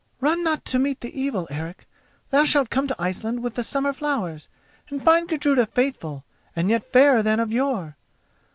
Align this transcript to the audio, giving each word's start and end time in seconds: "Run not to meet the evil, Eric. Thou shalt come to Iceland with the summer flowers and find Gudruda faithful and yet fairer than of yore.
"Run 0.19 0.41
not 0.43 0.65
to 0.65 0.79
meet 0.79 1.01
the 1.01 1.13
evil, 1.15 1.47
Eric. 1.51 1.87
Thou 2.31 2.43
shalt 2.43 2.71
come 2.71 2.87
to 2.87 2.95
Iceland 2.97 3.43
with 3.43 3.53
the 3.53 3.63
summer 3.63 3.93
flowers 3.93 4.49
and 4.89 4.99
find 4.99 5.29
Gudruda 5.29 5.67
faithful 5.67 6.23
and 6.55 6.71
yet 6.71 6.83
fairer 6.83 7.21
than 7.21 7.39
of 7.39 7.51
yore. 7.53 7.97